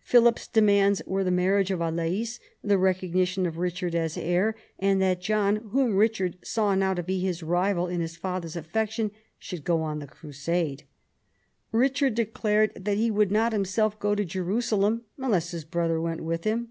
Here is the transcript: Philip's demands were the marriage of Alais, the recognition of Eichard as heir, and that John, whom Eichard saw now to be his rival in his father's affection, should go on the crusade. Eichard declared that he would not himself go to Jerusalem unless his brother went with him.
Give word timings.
Philip's 0.00 0.48
demands 0.48 1.02
were 1.06 1.22
the 1.22 1.30
marriage 1.30 1.70
of 1.70 1.78
Alais, 1.80 2.40
the 2.64 2.76
recognition 2.76 3.46
of 3.46 3.54
Eichard 3.54 3.94
as 3.94 4.18
heir, 4.18 4.56
and 4.80 5.00
that 5.00 5.20
John, 5.20 5.68
whom 5.70 5.92
Eichard 5.92 6.44
saw 6.44 6.74
now 6.74 6.94
to 6.94 7.02
be 7.04 7.20
his 7.20 7.44
rival 7.44 7.86
in 7.86 8.00
his 8.00 8.16
father's 8.16 8.56
affection, 8.56 9.12
should 9.38 9.62
go 9.62 9.82
on 9.82 10.00
the 10.00 10.08
crusade. 10.08 10.82
Eichard 11.72 12.16
declared 12.16 12.72
that 12.74 12.96
he 12.96 13.08
would 13.08 13.30
not 13.30 13.52
himself 13.52 13.96
go 14.00 14.16
to 14.16 14.24
Jerusalem 14.24 15.04
unless 15.16 15.52
his 15.52 15.64
brother 15.64 16.00
went 16.00 16.22
with 16.22 16.42
him. 16.42 16.70